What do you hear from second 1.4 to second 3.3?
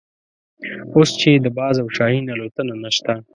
د باز او شاهین الوتنه نشته.